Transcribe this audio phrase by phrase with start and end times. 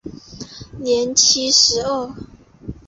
[0.79, 2.09] 年七十二。